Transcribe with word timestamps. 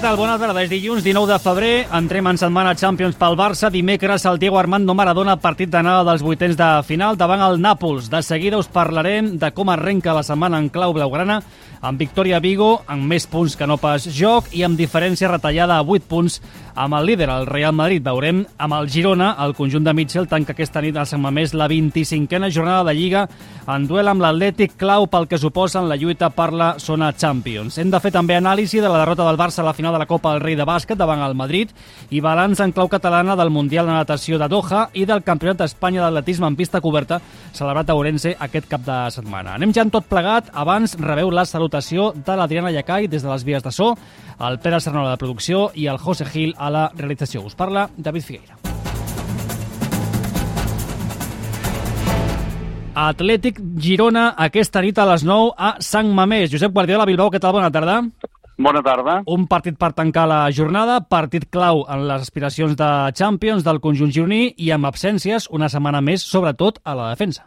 Tal? 0.00 0.16
Bona 0.16 0.38
tarda. 0.40 0.62
És 0.64 0.70
dilluns 0.72 1.04
19 1.04 1.28
de 1.28 1.36
febrer. 1.44 1.72
Entrem 1.92 2.24
en 2.30 2.38
setmana 2.40 2.72
Champions 2.78 3.18
pel 3.20 3.34
Barça. 3.36 3.68
Dimecres 3.68 4.24
el 4.24 4.38
Diego 4.40 4.56
Armando 4.56 4.94
Maradona, 4.96 5.34
partit 5.36 5.68
d'anada 5.68 6.06
dels 6.08 6.22
vuitens 6.24 6.56
de 6.56 6.68
final 6.88 7.18
davant 7.20 7.42
el 7.44 7.60
Nàpols. 7.60 8.08
De 8.08 8.22
seguida 8.24 8.56
us 8.56 8.70
parlarem 8.72 9.34
de 9.36 9.50
com 9.52 9.68
arrenca 9.68 10.14
la 10.16 10.24
setmana 10.24 10.56
en 10.56 10.70
clau 10.72 10.94
blaugrana 10.96 11.42
amb 11.80 11.98
victòria 11.98 12.36
a 12.38 12.44
Vigo, 12.44 12.82
amb 12.86 13.08
més 13.08 13.26
punts 13.30 13.56
que 13.56 13.66
no 13.66 13.78
pas 13.80 14.04
joc 14.16 14.50
i 14.56 14.64
amb 14.66 14.78
diferència 14.78 15.30
retallada 15.30 15.78
a 15.78 15.84
8 15.84 16.08
punts 16.08 16.40
amb 16.74 16.94
el 16.94 17.06
líder, 17.06 17.28
el 17.28 17.46
Real 17.46 17.74
Madrid. 17.76 18.02
Veurem 18.04 18.44
amb 18.58 18.76
el 18.76 18.88
Girona, 18.90 19.34
el 19.44 19.54
conjunt 19.56 19.84
de 19.84 19.94
Mitchell, 19.96 20.28
tanca 20.28 20.54
aquesta 20.54 20.80
nit 20.80 20.96
a 20.96 21.04
Sant 21.08 21.20
Mamés 21.20 21.54
la 21.54 21.68
25a 21.68 22.50
jornada 22.50 22.84
de 22.88 22.94
Lliga 22.96 23.26
en 23.70 23.86
duel 23.86 24.08
amb 24.10 24.22
l'Atlètic 24.24 24.76
clau 24.80 25.06
pel 25.10 25.28
que 25.28 25.38
suposa 25.38 25.80
en 25.80 25.88
la 25.90 25.98
lluita 26.00 26.30
per 26.34 26.50
la 26.52 26.72
zona 26.78 27.12
Champions. 27.12 27.78
Hem 27.78 27.90
de 27.90 28.00
fer 28.00 28.12
també 28.14 28.36
anàlisi 28.36 28.80
de 28.80 28.88
la 28.88 29.00
derrota 29.02 29.26
del 29.26 29.38
Barça 29.40 29.60
a 29.62 29.66
la 29.66 29.74
final 29.76 29.92
de 29.94 30.00
la 30.02 30.08
Copa 30.10 30.32
del 30.32 30.44
Rei 30.44 30.56
de 30.56 30.66
Bàsquet 30.68 30.98
davant 30.98 31.22
el 31.24 31.36
Madrid 31.38 31.70
i 32.10 32.20
balanç 32.20 32.60
en 32.64 32.72
clau 32.72 32.88
catalana 32.88 33.36
del 33.36 33.50
Mundial 33.50 33.86
de 33.86 33.94
Natació 33.96 34.38
de 34.38 34.48
Doha 34.48 34.88
i 34.94 35.04
del 35.06 35.24
Campionat 35.26 35.60
d'Espanya 35.60 36.04
d'Atletisme 36.04 36.48
en 36.48 36.56
pista 36.56 36.80
coberta 36.80 37.20
celebrat 37.52 37.90
a 37.90 37.98
Ourense 37.98 38.34
aquest 38.38 38.68
cap 38.70 38.84
de 38.86 38.98
setmana. 39.14 39.54
Anem 39.54 39.74
ja 39.76 39.84
en 39.86 39.92
tot 39.92 40.08
plegat. 40.08 40.50
Abans 40.54 40.96
rebeu 40.98 41.30
la 41.30 41.44
salutació 41.70 42.12
de 42.14 42.36
l'Adriana 42.36 42.70
Llacai 42.72 43.06
des 43.08 43.22
de 43.22 43.30
les 43.30 43.44
vies 43.44 43.62
de 43.62 43.70
so, 43.70 43.94
el 44.40 44.58
Pere 44.58 44.80
Sernola 44.80 45.10
de 45.10 45.18
producció 45.18 45.70
i 45.74 45.86
el 45.86 45.98
José 45.98 46.24
Gil 46.24 46.54
a 46.58 46.70
la 46.70 46.90
realització. 46.96 47.44
Us 47.44 47.54
parla 47.54 47.88
David 47.96 48.22
Figueira. 48.22 48.56
Atlètic 52.94 53.60
Girona 53.78 54.34
aquesta 54.36 54.82
nit 54.82 54.98
a 54.98 55.06
les 55.06 55.22
9 55.24 55.54
a 55.56 55.76
Sant 55.80 56.10
Mamés. 56.12 56.50
Josep 56.50 56.72
Guardiola, 56.72 57.06
Bilbao, 57.06 57.30
què 57.30 57.38
tal? 57.40 57.52
Bona 57.52 57.70
tarda. 57.70 58.02
Bona 58.58 58.82
tarda. 58.82 59.22
Un 59.26 59.46
partit 59.46 59.78
per 59.78 59.92
tancar 59.94 60.26
la 60.28 60.50
jornada, 60.52 61.00
partit 61.00 61.46
clau 61.48 61.86
en 61.88 62.04
les 62.08 62.26
aspiracions 62.26 62.74
de 62.76 62.90
Champions 63.14 63.64
del 63.64 63.80
conjunt 63.80 64.10
gironí 64.10 64.50
i 64.58 64.72
amb 64.74 64.90
absències 64.90 65.48
una 65.50 65.70
setmana 65.70 66.02
més, 66.02 66.26
sobretot 66.26 66.82
a 66.84 66.98
la 66.98 67.08
defensa. 67.14 67.46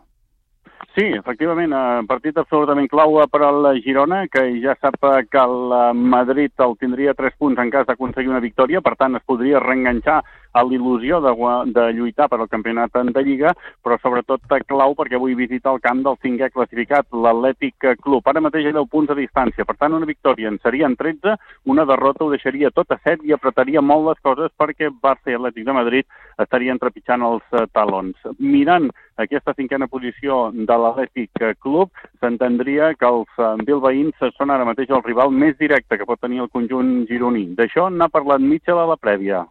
Sí, 0.94 1.08
efectivament, 1.17 1.72
eh, 1.73 2.02
partit 2.05 2.38
absolutament 2.38 2.86
clau 2.86 3.16
per 3.25 3.41
al 3.41 3.66
Girona, 3.81 4.27
que 4.30 4.44
ja 4.61 4.75
sap 4.77 4.99
que 5.02 5.41
el 5.41 5.95
Madrid 5.97 6.52
el 6.61 6.75
tindria 6.77 7.16
3 7.17 7.33
punts 7.39 7.59
en 7.59 7.72
cas 7.73 7.88
d'aconseguir 7.88 8.30
una 8.30 8.44
victòria, 8.44 8.81
per 8.81 8.94
tant 8.95 9.16
es 9.17 9.25
podria 9.25 9.59
reenganxar 9.64 10.21
a 10.54 10.64
l'il·lusió 10.64 11.20
de, 11.23 11.34
de 11.73 11.86
lluitar 11.98 12.30
per 12.30 12.40
al 12.40 12.50
campionat 12.50 12.94
de 12.94 13.23
Lliga, 13.26 13.54
però 13.84 13.98
sobretot 14.02 14.46
clau 14.68 14.94
perquè 14.95 15.18
avui 15.18 15.36
visita 15.36 15.72
el 15.73 15.82
camp 15.82 16.04
del 16.06 16.18
cinquè 16.22 16.52
classificat, 16.54 17.08
l'Atlètic 17.12 17.88
Club. 18.02 18.28
Ara 18.30 18.44
mateix 18.44 18.70
a 18.70 18.76
10 18.78 18.90
punts 18.92 19.10
de 19.10 19.18
distància, 19.18 19.66
per 19.66 19.76
tant 19.80 19.98
una 19.98 20.10
victòria 20.10 20.52
en 20.52 20.60
serien 20.64 20.95
13, 21.00 21.36
una 21.66 21.86
derrota 21.90 22.26
ho 22.26 22.30
deixaria 22.32 22.72
tot 22.72 22.92
a 22.94 23.00
7 23.02 23.26
i 23.26 23.34
apretaria 23.34 23.82
molt 23.82 24.12
les 24.12 24.22
coses 24.22 24.54
perquè 24.58 24.92
Barça 25.02 25.32
i 25.32 25.38
Atlètic 25.38 25.66
de 25.66 25.76
Madrid 25.76 26.06
estarien 26.44 26.80
trepitjant 26.80 27.26
els 27.26 27.58
eh, 27.58 27.66
talons. 27.73 28.17
Mirant 28.38 28.92
aquesta 29.17 29.54
cinquena 29.58 29.88
posició 29.88 30.52
de 30.54 30.78
l'Atlètic 30.86 31.44
Club, 31.62 31.90
s'entendria 32.22 32.94
que 32.98 33.10
els 33.10 33.42
eh, 33.42 33.56
bilbaïns 33.66 34.22
són 34.38 34.54
ara 34.54 34.70
mateix 34.70 34.94
el 34.94 35.04
rival 35.06 35.34
més 35.34 35.58
directe 35.58 35.98
que 35.98 36.10
pot 36.10 36.22
tenir 36.22 36.45
el 36.45 36.54
conjunt 36.54 37.04
gironí. 37.10 37.50
D'això 37.58 37.90
n'ha 37.90 38.12
parlat 38.14 38.42
Mitchell 38.42 38.82
a 38.82 38.90
la 38.94 39.00
prèvia 39.02 39.44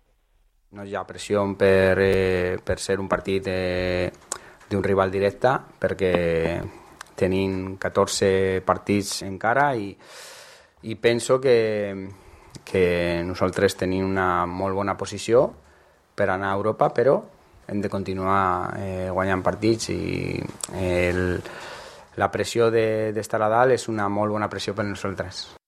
no 0.72 0.84
hi 0.84 0.94
ha 0.96 1.04
pressió 1.04 1.44
per, 1.56 1.98
eh, 2.00 2.58
per 2.64 2.78
ser 2.80 2.98
un 3.00 3.08
partit 3.08 3.46
eh, 3.46 4.10
d'un 4.68 4.82
rival 4.82 5.10
directe 5.12 5.52
perquè 5.78 6.12
tenim 7.14 7.76
14 7.76 8.62
partits 8.64 9.20
encara 9.26 9.74
i, 9.76 9.92
i 10.88 10.96
penso 10.96 11.38
que, 11.40 11.92
que 12.64 13.22
nosaltres 13.24 13.76
tenim 13.76 14.08
una 14.08 14.46
molt 14.46 14.74
bona 14.74 14.96
posició 14.96 15.44
per 16.16 16.30
anar 16.30 16.50
a 16.50 16.56
Europa, 16.56 16.88
però 16.92 17.20
hem 17.68 17.80
de 17.80 17.88
continuar 17.92 18.74
eh, 18.80 19.08
guanyant 19.12 19.44
partits 19.44 19.92
i 19.92 20.40
el, 20.80 21.40
la 22.16 22.30
pressió 22.32 22.72
d'estar 22.72 23.40
de, 23.40 23.48
a 23.48 23.52
dalt 23.52 23.76
és 23.76 23.88
una 23.92 24.08
molt 24.08 24.32
bona 24.32 24.48
pressió 24.48 24.74
per 24.74 24.88
nosaltres. 24.88 25.61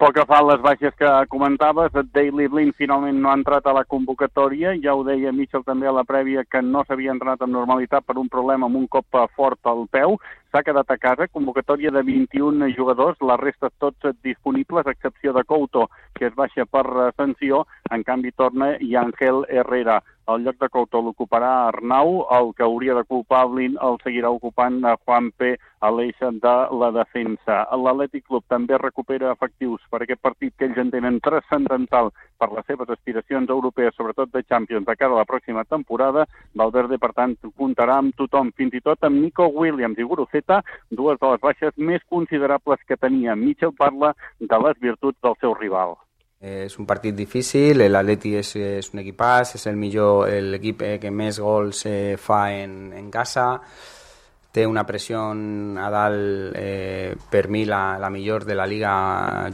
Pel 0.00 0.14
que 0.16 0.22
fa 0.24 0.38
a 0.40 0.44
les 0.48 0.62
baixes 0.64 0.94
que 0.96 1.08
comentaves, 1.28 1.92
Daily 2.14 2.46
Blind 2.48 2.72
finalment 2.78 3.18
no 3.20 3.28
ha 3.28 3.34
entrat 3.36 3.66
a 3.68 3.74
la 3.76 3.82
convocatòria, 3.84 4.70
ja 4.80 4.94
ho 4.96 5.02
deia 5.04 5.28
Mitchell 5.36 5.66
també 5.66 5.90
a 5.90 5.92
la 5.92 6.06
prèvia 6.08 6.46
que 6.48 6.62
no 6.64 6.86
s'havia 6.86 7.12
entrat 7.12 7.44
amb 7.44 7.52
normalitat 7.52 8.06
per 8.08 8.16
un 8.16 8.30
problema 8.32 8.64
amb 8.70 8.78
un 8.80 8.86
cop 8.88 9.18
fort 9.36 9.68
al 9.68 9.84
peu, 9.92 10.16
s'ha 10.50 10.62
quedat 10.66 10.90
a 10.90 10.98
casa, 10.98 11.28
convocatòria 11.30 11.92
de 11.94 12.02
21 12.02 12.70
jugadors, 12.74 13.18
la 13.22 13.36
resta 13.38 13.70
tots 13.78 14.16
disponibles, 14.22 14.86
a 14.86 14.94
excepció 14.96 15.32
de 15.32 15.44
Couto, 15.44 15.88
que 16.14 16.26
es 16.26 16.34
baixa 16.34 16.66
per 16.66 16.84
sanció, 17.16 17.66
en 17.90 18.02
canvi 18.02 18.32
torna 18.32 18.74
i 18.80 18.96
Ángel 18.96 19.44
Herrera. 19.48 20.00
El 20.30 20.44
lloc 20.44 20.58
de 20.62 20.68
Couto 20.68 21.00
l'ocuparà 21.02 21.50
Arnau, 21.68 22.24
el 22.36 22.52
que 22.54 22.62
hauria 22.66 22.94
d'ocupar 22.94 23.46
Blin 23.50 23.78
el 23.82 23.98
seguirà 24.02 24.30
ocupant 24.30 24.82
Juan 25.04 25.30
P. 25.38 25.56
a 25.80 25.90
l'eix 25.90 26.18
de 26.20 26.54
la 26.82 26.90
defensa. 26.94 27.64
L'Atlètic 27.84 28.26
Club 28.28 28.44
també 28.48 28.78
recupera 28.78 29.32
efectius 29.32 29.80
per 29.90 30.02
aquest 30.02 30.20
partit 30.22 30.54
que 30.56 30.68
ells 30.68 30.78
entenen 30.78 31.18
transcendental 31.24 32.12
per 32.40 32.50
les 32.54 32.66
seves 32.66 32.88
aspiracions 32.96 33.52
europees, 33.52 33.94
sobretot 33.96 34.32
de 34.32 34.42
Champions, 34.48 34.86
de 34.88 34.96
cara 34.96 35.14
a 35.14 35.20
la 35.20 35.28
pròxima 35.28 35.66
temporada. 35.68 36.26
Valverde, 36.56 36.98
per 36.98 37.12
tant, 37.16 37.36
comptarà 37.60 38.00
amb 38.00 38.16
tothom, 38.16 38.54
fins 38.56 38.74
i 38.74 38.82
tot 38.84 39.04
amb 39.04 39.20
Nico 39.20 39.50
Williams 39.52 40.00
i 40.00 40.08
Guruceta, 40.08 40.62
dues 40.90 41.20
de 41.20 41.34
les 41.34 41.42
baixes 41.44 41.76
més 41.76 42.04
considerables 42.08 42.80
que 42.88 42.96
tenia. 42.96 43.36
Mitchell 43.36 43.76
parla 43.76 44.14
de 44.40 44.64
les 44.66 44.80
virtuts 44.80 45.20
del 45.22 45.36
seu 45.40 45.54
rival. 45.54 45.98
És 46.40 46.78
un 46.80 46.86
partit 46.88 47.12
difícil, 47.12 47.82
l'Atleti 47.92 48.30
és, 48.40 48.54
és 48.56 48.86
un 48.94 49.02
equipàs, 49.02 49.58
és 49.58 49.66
el 49.68 49.76
millor, 49.76 50.30
l'equip 50.40 50.80
eh, 50.86 50.94
que 51.02 51.10
més 51.12 51.36
gols 51.36 51.84
eh, 51.84 52.16
fa 52.16 52.46
en, 52.56 52.94
en 52.96 53.10
casa, 53.12 53.60
té 54.52 54.66
una 54.66 54.84
pressió 54.86 55.22
a 55.30 55.88
dalt 55.92 56.56
eh, 56.58 57.14
per 57.30 57.46
mi 57.48 57.64
la, 57.64 57.98
la 58.02 58.10
millor 58.10 58.44
de 58.44 58.56
la 58.58 58.66
Liga 58.66 58.92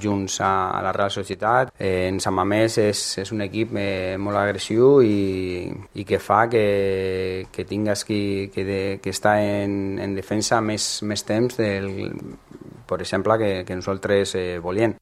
junts 0.03 0.41
a, 0.41 0.71
a 0.71 0.83
la 0.83 0.93
Real 0.97 1.13
Societat. 1.13 1.73
Eh, 1.79 2.09
en 2.09 2.21
Sant 2.21 2.35
Mamés 2.37 2.79
és, 2.81 3.03
és 3.23 3.33
un 3.33 3.45
equip 3.45 3.77
eh, 3.77 4.17
molt 4.19 4.41
agressiu 4.41 5.01
i, 5.05 5.69
i 5.95 6.05
que 6.09 6.21
fa 6.21 6.47
que, 6.49 7.47
que 7.53 7.65
tingues 7.69 8.05
que, 8.09 8.21
que, 8.55 8.65
de, 8.65 8.83
que 9.03 9.13
està 9.13 9.39
en, 9.43 9.99
en 10.03 10.17
defensa 10.17 10.61
més, 10.65 11.03
més 11.05 11.27
temps 11.29 11.61
del, 11.61 11.91
per 12.87 13.01
exemple, 13.03 13.37
que, 13.39 13.53
que 13.69 13.77
nosaltres 13.77 14.37
eh, 14.41 14.49
volíem 14.63 14.97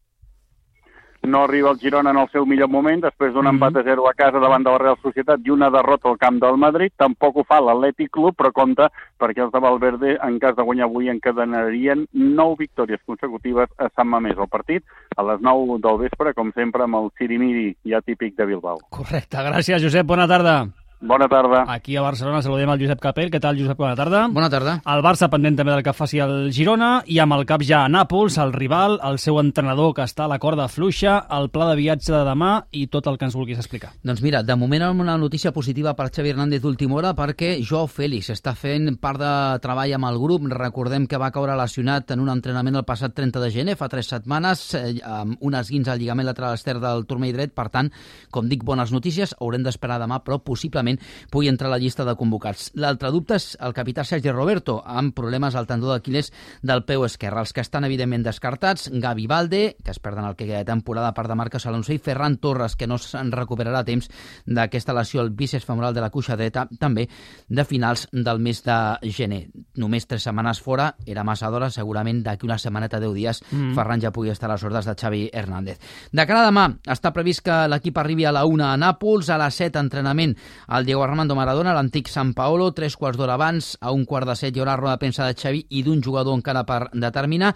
no 1.24 1.44
arriba 1.44 1.70
el 1.70 1.78
Girona 1.78 2.10
en 2.10 2.18
el 2.18 2.28
seu 2.32 2.46
millor 2.46 2.68
moment, 2.68 3.02
després 3.02 3.32
d'un 3.32 3.44
mm 3.44 3.48
-hmm. 3.48 3.54
empat 3.54 3.76
a 3.76 3.82
0 3.82 4.08
a 4.08 4.14
casa 4.14 4.38
davant 4.38 4.64
de 4.64 4.70
la 4.70 4.78
Real 4.78 4.98
Societat 5.02 5.40
i 5.44 5.50
una 5.50 5.70
derrota 5.70 6.08
al 6.08 6.18
camp 6.18 6.40
del 6.40 6.56
Madrid. 6.56 6.92
Tampoc 6.96 7.36
ho 7.36 7.44
fa 7.44 7.60
l'Atlètic 7.60 8.10
Club, 8.10 8.34
però 8.36 8.52
compta 8.52 8.90
perquè 9.18 9.42
els 9.42 9.52
de 9.52 9.60
Valverde, 9.60 10.18
en 10.22 10.38
cas 10.38 10.56
de 10.56 10.62
guanyar 10.62 10.84
avui, 10.84 11.08
encadenarien 11.08 12.06
9 12.12 12.56
victòries 12.58 13.00
consecutives 13.04 13.68
a 13.78 13.88
Sant 13.96 14.08
Mamés. 14.08 14.38
El 14.38 14.48
partit 14.48 14.82
a 15.16 15.22
les 15.22 15.40
9 15.40 15.78
del 15.78 15.98
vespre, 15.98 16.34
com 16.34 16.52
sempre, 16.52 16.82
amb 16.82 16.94
el 16.94 17.10
Sirimiri, 17.18 17.76
ja 17.84 18.00
típic 18.00 18.36
de 18.36 18.46
Bilbao. 18.46 18.78
Correcte. 18.90 19.36
Gràcies, 19.36 19.82
Josep. 19.82 20.06
Bona 20.06 20.28
tarda. 20.28 20.83
Bona 21.06 21.28
tarda. 21.28 21.66
Aquí 21.68 21.96
a 21.96 22.00
Barcelona 22.00 22.40
saludem 22.40 22.70
el 22.72 22.80
Josep 22.80 22.96
Capell. 22.96 23.28
Què 23.28 23.36
tal, 23.36 23.58
Josep? 23.60 23.76
Bona 23.76 23.92
tarda. 23.92 24.22
Bona 24.32 24.48
tarda. 24.48 24.78
El 24.88 25.02
Barça 25.04 25.26
pendent 25.28 25.58
també 25.58 25.74
del 25.74 25.82
que 25.84 25.92
faci 25.92 26.16
el 26.24 26.46
Girona 26.56 27.02
i 27.12 27.18
amb 27.20 27.34
el 27.36 27.42
cap 27.44 27.60
ja 27.60 27.82
a 27.84 27.90
Nàpols, 27.92 28.38
el 28.40 28.54
rival, 28.56 28.96
el 29.04 29.18
seu 29.20 29.36
entrenador 29.42 29.92
que 29.92 30.06
està 30.08 30.24
a 30.24 30.30
la 30.32 30.38
corda 30.40 30.64
fluixa, 30.72 31.18
el 31.36 31.50
pla 31.52 31.66
de 31.68 31.74
viatge 31.76 32.08
de 32.08 32.22
demà 32.24 32.52
i 32.72 32.86
tot 32.88 33.10
el 33.10 33.18
que 33.20 33.28
ens 33.28 33.36
vulguis 33.36 33.60
explicar. 33.60 33.90
Doncs 34.00 34.22
mira, 34.24 34.40
de 34.42 34.56
moment 34.56 34.86
amb 34.86 35.04
una 35.04 35.18
notícia 35.20 35.52
positiva 35.52 35.92
per 35.98 36.06
Xavi 36.08 36.32
Hernández 36.32 36.62
d'última 36.64 36.96
hora 36.96 37.12
perquè 37.18 37.52
Joao 37.60 37.84
Félix 37.84 38.32
està 38.32 38.56
fent 38.56 38.96
part 38.96 39.20
de 39.20 39.34
treball 39.60 39.92
amb 39.98 40.08
el 40.08 40.18
grup. 40.24 40.48
Recordem 40.56 41.04
que 41.04 41.20
va 41.20 41.28
caure 41.36 41.58
lesionat 41.60 42.16
en 42.16 42.24
un 42.24 42.32
entrenament 42.32 42.80
el 42.80 42.86
passat 42.88 43.12
30 43.12 43.44
de 43.44 43.52
gener, 43.52 43.76
fa 43.76 43.90
tres 43.92 44.08
setmanes, 44.08 44.64
eh, 44.80 44.96
amb 45.04 45.36
un 45.44 45.60
esguins 45.60 45.92
al 45.92 46.00
lligament 46.00 46.32
lateral 46.32 46.56
ester 46.56 46.78
del 46.80 47.04
turmell 47.04 47.36
dret. 47.36 47.52
Per 47.52 47.68
tant, 47.68 47.92
com 48.32 48.48
dic, 48.48 48.64
bones 48.64 48.88
notícies. 48.88 49.36
Haurem 49.44 49.68
d'esperar 49.68 50.00
demà, 50.00 50.22
però 50.24 50.40
possiblement 50.40 50.93
pugui 51.30 51.48
entrar 51.48 51.70
a 51.70 51.74
la 51.74 51.80
llista 51.82 52.04
de 52.04 52.16
convocats. 52.18 52.70
L'altre 52.74 53.10
dubte 53.14 53.38
és 53.38 53.52
el 53.60 53.74
capità 53.76 54.04
Sergi 54.04 54.32
Roberto, 54.32 54.80
amb 54.84 55.14
problemes 55.16 55.54
al 55.54 55.68
tendó 55.68 55.90
d'Aquiles 55.92 56.32
del 56.62 56.84
peu 56.84 57.04
esquerre. 57.06 57.40
Els 57.44 57.52
que 57.52 57.64
estan 57.64 57.84
evidentment 57.84 58.24
descartats, 58.26 58.90
Gavi 58.92 59.26
Valde, 59.30 59.76
que 59.82 59.92
es 59.92 60.00
perden 60.00 60.28
el 60.28 60.36
que 60.36 60.46
queda 60.46 60.62
de 60.62 60.70
temporada 60.70 61.12
per 61.14 61.26
de 61.28 61.34
Marcos 61.38 61.66
Alonso, 61.66 61.92
i 61.92 61.98
Ferran 61.98 62.38
Torres, 62.38 62.76
que 62.76 62.88
no 62.90 62.98
se'n 62.98 63.32
recuperarà 63.32 63.82
a 63.82 63.88
temps 63.88 64.10
d'aquesta 64.46 64.94
lesió 64.96 65.22
al 65.22 65.30
bíceps 65.30 65.66
femoral 65.66 65.94
de 65.94 66.02
la 66.04 66.10
cuixa 66.10 66.36
dreta, 66.36 66.66
també 66.80 67.08
de 67.48 67.64
finals 67.64 68.06
del 68.12 68.40
mes 68.40 68.62
de 68.64 68.78
gener. 69.10 69.42
Només 69.80 70.06
tres 70.06 70.26
setmanes 70.26 70.60
fora, 70.62 70.94
era 71.06 71.24
massa 71.24 71.50
d'hora, 71.50 71.70
segurament 71.70 72.22
d'aquí 72.24 72.46
una 72.46 72.58
setmaneta, 72.58 73.00
deu 73.00 73.14
dies, 73.14 73.42
mm. 73.50 73.74
Ferran 73.76 74.02
ja 74.02 74.12
pugui 74.14 74.32
estar 74.32 74.50
a 74.50 74.54
les 74.54 74.64
ordres 74.64 74.88
de 74.88 74.96
Xavi 74.98 75.28
Hernández. 75.32 75.80
De 76.12 76.26
cara 76.26 76.44
a 76.44 76.48
demà, 76.50 76.66
està 76.90 77.12
previst 77.14 77.44
que 77.44 77.64
l'equip 77.70 77.98
arribi 77.98 78.24
a 78.24 78.32
la 78.34 78.44
una 78.48 78.72
a 78.72 78.78
Nàpols, 78.80 79.30
a 79.30 79.38
les 79.40 79.60
7 79.60 79.80
entrenament 79.80 80.34
al 80.74 80.84
Diego 80.84 81.04
Armando 81.04 81.36
Maradona, 81.36 81.72
l'antic 81.72 82.08
San 82.10 82.32
Paolo, 82.34 82.72
tres 82.74 82.96
quarts 82.98 83.14
d'hora 83.14 83.36
abans, 83.38 83.76
a 83.78 83.92
un 83.94 84.02
quart 84.10 84.26
de 84.26 84.34
set 84.34 84.56
hi 84.56 84.62
haurà 84.62 84.74
roda 84.74 84.96
de 84.96 85.02
premsa 85.04 85.28
de 85.28 85.36
Xavi 85.38 85.60
i 85.70 85.84
d'un 85.86 86.00
jugador 86.02 86.34
encara 86.34 86.64
per 86.66 86.88
determinar. 86.90 87.52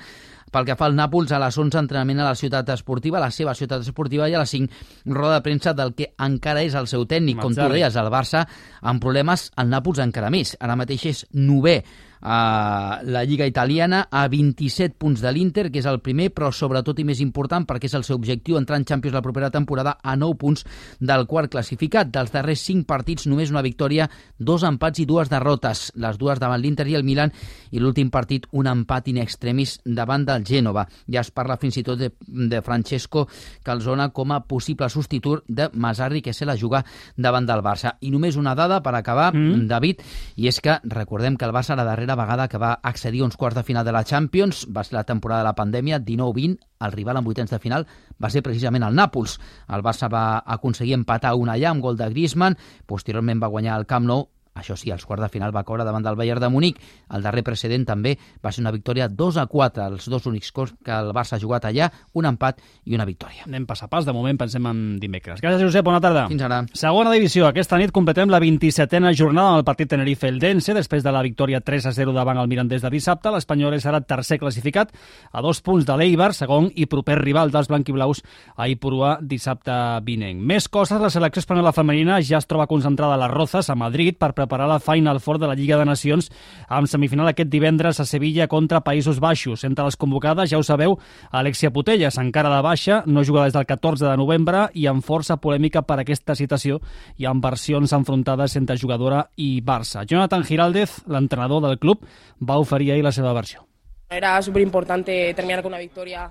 Pel 0.55 0.69
que 0.69 0.77
fa 0.79 0.87
al 0.87 0.95
Nàpols, 0.95 1.33
a 1.35 1.41
les 1.43 1.59
11 1.59 1.81
entrenament 1.83 2.23
a 2.23 2.29
la 2.29 2.37
ciutat 2.39 2.71
esportiva, 2.77 3.19
la 3.19 3.33
seva 3.35 3.57
ciutat 3.59 3.83
esportiva, 3.83 4.29
i 4.31 4.37
a 4.39 4.45
les 4.45 4.55
5 4.55 5.11
roda 5.19 5.41
de 5.41 5.43
premsa 5.49 5.75
del 5.75 5.97
que 5.99 6.13
encara 6.15 6.63
és 6.63 6.79
el 6.79 6.87
seu 6.87 7.09
tècnic. 7.11 7.43
Com 7.43 7.59
tu 7.59 7.67
deies, 7.75 7.99
el 7.99 8.13
Barça 8.15 8.45
amb 8.87 9.03
problemes, 9.03 9.49
el 9.59 9.75
Nàpols 9.75 9.99
encara 10.07 10.31
més. 10.31 10.55
Ara 10.63 10.79
mateix 10.79 11.11
és 11.11 11.25
novè 11.35 11.81
a 12.21 13.01
la 13.05 13.25
Lliga 13.25 13.47
Italiana 13.47 14.07
a 14.11 14.27
27 14.29 14.97
punts 14.99 15.23
de 15.23 15.33
l'Inter, 15.33 15.69
que 15.71 15.81
és 15.83 15.89
el 15.89 16.01
primer, 16.05 16.31
però 16.35 16.51
sobretot 16.55 16.99
i 16.99 17.07
més 17.07 17.21
important 17.25 17.67
perquè 17.69 17.89
és 17.89 17.97
el 17.99 18.07
seu 18.07 18.19
objectiu 18.19 18.59
entrar 18.59 18.79
en 18.81 18.87
Champions 18.89 19.15
la 19.15 19.23
propera 19.23 19.51
temporada 19.55 19.99
a 20.03 20.17
9 20.17 20.39
punts 20.39 20.65
del 21.01 21.27
quart 21.27 21.51
classificat. 21.53 22.11
Dels 22.13 22.33
darrers 22.35 22.65
5 22.67 22.87
partits, 22.89 23.29
només 23.31 23.53
una 23.55 23.63
victòria, 23.63 24.09
dos 24.39 24.65
empats 24.67 25.03
i 25.03 25.07
dues 25.07 25.31
derrotes, 25.31 25.93
les 25.97 26.19
dues 26.19 26.41
davant 26.41 26.61
l'Inter 26.61 26.89
i 26.89 26.97
el 26.99 27.07
Milan, 27.07 27.33
i 27.71 27.83
l'últim 27.83 28.11
partit 28.11 28.47
un 28.53 28.67
empat 28.71 29.09
in 29.13 29.21
extremis 29.23 29.79
davant 29.85 30.25
del 30.29 30.47
Gènova. 30.47 30.87
Ja 31.11 31.23
es 31.23 31.31
parla 31.35 31.59
fins 31.61 31.79
i 31.79 31.85
tot 31.87 31.99
de, 32.01 32.11
de 32.27 32.63
Francesco 32.65 33.27
Calzona 33.67 34.11
com 34.15 34.33
a 34.33 34.41
possible 34.49 34.89
substitut 34.89 35.45
de 35.49 35.69
Masarri, 35.75 36.23
que 36.23 36.35
se 36.35 36.47
la 36.49 36.57
juga 36.57 36.85
davant 37.17 37.47
del 37.47 37.63
Barça. 37.65 37.97
I 38.01 38.11
només 38.11 38.37
una 38.37 38.55
dada 38.59 38.81
per 38.83 38.95
acabar, 38.97 39.31
mm. 39.35 39.67
David, 39.69 40.03
i 40.37 40.49
és 40.49 40.61
que 40.65 40.79
recordem 40.89 41.37
que 41.37 41.47
el 41.47 41.55
Barça 41.55 41.77
la 41.77 41.87
darrera 41.87 42.08
darrera 42.09 42.25
vegada 42.25 42.49
que 42.49 42.59
va 42.59 42.79
accedir 42.83 43.23
a 43.23 43.27
uns 43.27 43.37
quarts 43.37 43.57
de 43.57 43.63
final 43.63 43.85
de 43.85 43.93
la 43.93 44.05
Champions 44.05 44.67
va 44.75 44.85
ser 44.85 44.95
la 44.95 45.05
temporada 45.05 45.43
de 45.43 45.49
la 45.49 45.55
pandèmia, 45.55 46.01
19-20, 46.01 46.59
el 46.81 46.93
rival 46.93 47.19
en 47.19 47.25
vuitens 47.25 47.51
de 47.51 47.59
final 47.59 47.87
va 48.23 48.31
ser 48.31 48.43
precisament 48.43 48.83
el 48.87 48.97
Nàpols. 48.97 49.39
El 49.69 49.83
Barça 49.83 50.09
va 50.11 50.43
aconseguir 50.47 50.95
empatar 50.95 51.35
una 51.37 51.57
allà 51.57 51.71
amb 51.71 51.83
gol 51.83 51.97
de 51.97 52.09
Griezmann, 52.11 52.57
posteriorment 52.87 53.43
va 53.43 53.53
guanyar 53.53 53.79
el 53.79 53.87
Camp 53.87 54.07
Nou 54.07 54.29
això 54.59 54.77
sí, 54.77 54.91
als 54.93 55.07
quarts 55.07 55.25
de 55.25 55.31
final 55.33 55.55
va 55.55 55.65
caure 55.65 55.87
davant 55.87 56.05
del 56.05 56.17
Bayern 56.19 56.43
de 56.43 56.51
Munic. 56.53 56.81
El 57.15 57.25
darrer 57.25 57.45
precedent 57.47 57.87
també 57.89 58.17
va 58.45 58.53
ser 58.53 58.63
una 58.65 58.73
victòria 58.75 59.09
2 59.09 59.39
a 59.39 59.47
4, 59.47 59.87
els 59.93 60.09
dos 60.11 60.27
únics 60.27 60.53
cops 60.53 60.75
que 60.85 60.95
el 60.95 61.13
Barça 61.17 61.37
ha 61.37 61.43
jugat 61.43 61.69
allà, 61.69 61.91
un 62.15 62.29
empat 62.29 62.61
i 62.85 62.97
una 62.99 63.07
victòria. 63.09 63.47
Anem 63.47 63.67
pas 63.67 63.83
a 63.83 63.89
pas, 63.91 64.05
de 64.05 64.15
moment 64.15 64.39
pensem 64.39 64.67
en 64.69 64.83
dimecres. 65.01 65.41
Gràcies, 65.43 65.63
Josep, 65.63 65.85
bona 65.87 66.01
tarda. 66.03 66.27
Fins 66.31 66.45
ara. 66.45 66.61
Segona 66.77 67.13
divisió, 67.15 67.47
aquesta 67.49 67.79
nit 67.81 67.93
completem 67.95 68.31
la 68.33 68.41
27a 68.43 69.15
jornada 69.17 69.55
en 69.55 69.63
el 69.63 69.67
partit 69.67 69.91
Tenerife-Eldense, 69.93 70.75
després 70.77 71.05
de 71.05 71.13
la 71.15 71.23
victòria 71.25 71.61
3 71.65 71.89
a 71.89 71.95
0 71.97 72.15
davant 72.17 72.41
el 72.41 72.51
Mirandés 72.51 72.83
de 72.83 72.93
dissabte. 72.93 73.33
L'Espanyol 73.33 73.79
serà 73.83 74.01
tercer 74.05 74.39
classificat 74.41 74.93
a 75.33 75.43
dos 75.45 75.61
punts 75.65 75.87
de 75.87 75.97
l'Eibar, 75.99 76.33
segon 76.35 76.71
i 76.75 76.89
proper 76.91 77.19
rival 77.21 77.53
dels 77.55 77.69
blanquiblaus 77.71 78.23
a 78.57 78.69
Ipurua 78.69 79.19
dissabte 79.23 79.75
vinent. 80.05 80.41
Més 80.41 80.69
coses, 80.69 81.01
la 81.01 81.11
selecció 81.13 81.43
espanyola 81.45 81.75
femenina 81.77 82.21
ja 82.25 82.41
es 82.41 82.49
troba 82.49 82.67
concentrada 82.67 83.15
a 83.15 83.23
les 83.23 83.33
Rozas, 83.33 83.71
a 83.71 83.77
Madrid, 83.79 84.17
per 84.19 84.33
preparar 84.35 84.48
la 84.57 84.81
Final 84.81 85.21
Four 85.21 85.39
de 85.39 85.47
la 85.47 85.55
Lliga 85.55 85.77
de 85.77 85.85
Nacions 85.85 86.31
amb 86.69 86.89
semifinal 86.89 87.29
aquest 87.29 87.51
divendres 87.53 88.01
a 88.01 88.07
Sevilla 88.09 88.49
contra 88.49 88.81
Països 88.81 89.21
Baixos. 89.21 89.65
Entre 89.65 89.85
les 89.85 89.97
convocades, 89.97 90.49
ja 90.49 90.59
ho 90.59 90.65
sabeu, 90.65 90.97
Alexia 91.31 91.71
Putelles, 91.71 92.17
encara 92.17 92.55
de 92.55 92.63
baixa, 92.63 93.03
no 93.07 93.25
juga 93.25 93.45
des 93.45 93.53
del 93.53 93.67
14 93.67 94.07
de 94.09 94.17
novembre 94.17 94.69
i 94.73 94.87
amb 94.87 95.05
força 95.05 95.37
polèmica 95.37 95.83
per 95.83 96.01
aquesta 96.01 96.35
citació 96.35 96.81
i 97.19 97.29
amb 97.29 97.45
versions 97.45 97.93
enfrontades 97.93 98.57
entre 98.57 98.79
jugadora 98.79 99.27
i 99.37 99.61
Barça. 99.61 100.07
Jonathan 100.09 100.45
Giraldez, 100.45 101.03
l'entrenador 101.07 101.63
del 101.67 101.79
club, 101.79 102.07
va 102.41 102.59
oferir 102.59 102.93
ahir 102.93 103.05
la 103.05 103.13
seva 103.13 103.33
versió. 103.35 103.67
Era 104.09 104.41
súper 104.41 104.63
importante 104.63 105.35
terminar 105.35 105.63
con 105.63 105.73
una 105.73 105.79
victoria 105.79 106.31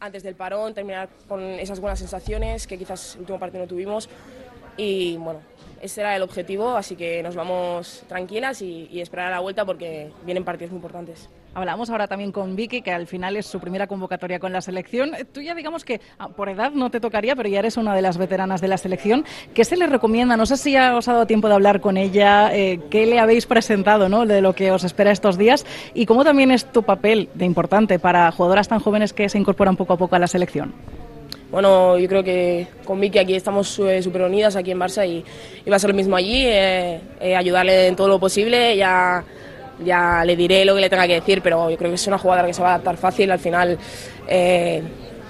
antes 0.00 0.22
del 0.22 0.34
parón, 0.34 0.74
terminar 0.74 1.08
con 1.26 1.40
esas 1.42 1.80
buenas 1.80 1.98
sensaciones 1.98 2.66
que 2.66 2.78
quizás 2.78 3.14
el 3.14 3.22
último 3.22 3.38
partido 3.38 3.64
no 3.64 3.68
tuvimos 3.68 4.08
y 4.76 5.16
bueno, 5.16 5.40
ese 5.80 6.00
era 6.00 6.16
el 6.16 6.22
objetivo, 6.22 6.76
así 6.76 6.96
que 6.96 7.22
nos 7.22 7.34
vamos 7.34 8.02
tranquilas 8.08 8.62
y, 8.62 9.00
esperar 9.00 9.28
a 9.28 9.30
la 9.30 9.40
vuelta 9.40 9.64
porque 9.64 10.10
vienen 10.24 10.44
partidos 10.44 10.72
muy 10.72 10.78
importantes. 10.78 11.28
Hablamos 11.54 11.88
ahora 11.88 12.06
también 12.06 12.32
con 12.32 12.54
Vicky, 12.54 12.82
que 12.82 12.90
al 12.90 13.06
final 13.06 13.34
es 13.36 13.46
su 13.46 13.60
primera 13.60 13.86
convocatoria 13.86 14.38
con 14.38 14.52
la 14.52 14.60
selección. 14.60 15.12
Tú 15.32 15.40
ya 15.40 15.54
digamos 15.54 15.84
que 15.84 16.02
ah, 16.18 16.28
por 16.28 16.50
edad 16.50 16.72
no 16.72 16.90
te 16.90 17.00
tocaría, 17.00 17.34
pero 17.34 17.48
ya 17.48 17.60
eres 17.60 17.78
una 17.78 17.94
de 17.94 18.02
las 18.02 18.18
veteranas 18.18 18.60
de 18.60 18.68
la 18.68 18.76
selección. 18.76 19.24
¿Qué 19.54 19.64
se 19.64 19.76
le 19.76 19.86
recomienda? 19.86 20.36
No 20.36 20.44
sé 20.44 20.58
si 20.58 20.72
ya 20.72 20.94
os 20.94 21.08
ha 21.08 21.14
dado 21.14 21.26
tiempo 21.26 21.48
de 21.48 21.54
hablar 21.54 21.80
con 21.80 21.96
ella, 21.96 22.54
eh, 22.54 22.80
qué 22.90 23.06
le 23.06 23.18
habéis 23.18 23.46
presentado 23.46 24.10
¿no? 24.10 24.26
de 24.26 24.42
lo 24.42 24.54
que 24.54 24.70
os 24.70 24.84
espera 24.84 25.12
estos 25.12 25.38
días 25.38 25.64
y 25.94 26.04
cómo 26.04 26.24
también 26.24 26.50
es 26.50 26.66
tu 26.66 26.82
papel 26.82 27.30
de 27.32 27.46
importante 27.46 27.98
para 27.98 28.30
jugadoras 28.32 28.68
tan 28.68 28.80
jóvenes 28.80 29.14
que 29.14 29.28
se 29.30 29.38
incorporan 29.38 29.76
poco 29.76 29.94
a 29.94 29.96
poco 29.96 30.16
a 30.16 30.18
la 30.18 30.26
selección. 30.26 30.74
Bueno, 31.56 31.96
yo 31.96 32.06
creo 32.06 32.22
que 32.22 32.66
con 32.84 33.00
Vicky 33.00 33.18
aquí 33.18 33.34
estamos 33.34 33.66
súper 33.66 34.20
unidas 34.20 34.56
aquí 34.56 34.72
en 34.72 34.78
Barça 34.78 35.08
y, 35.08 35.24
y, 35.64 35.70
va 35.70 35.76
a 35.76 35.78
ser 35.78 35.88
lo 35.88 35.96
mismo 35.96 36.14
allí, 36.14 36.42
eh, 36.44 37.00
eh, 37.18 37.34
ayudarle 37.34 37.86
en 37.86 37.96
todo 37.96 38.08
lo 38.08 38.20
posible, 38.20 38.76
ya, 38.76 39.24
ya 39.82 40.22
le 40.22 40.36
diré 40.36 40.66
lo 40.66 40.74
que 40.74 40.82
le 40.82 40.90
tenga 40.90 41.06
que 41.06 41.14
decir, 41.14 41.40
pero 41.40 41.70
yo 41.70 41.78
creo 41.78 41.90
que 41.90 41.94
es 41.94 42.06
una 42.08 42.18
jugadora 42.18 42.46
que 42.46 42.52
se 42.52 42.60
va 42.60 42.72
a 42.72 42.74
adaptar 42.74 42.98
fácil, 42.98 43.30
al 43.30 43.38
final 43.38 43.78
eh, 44.28 44.82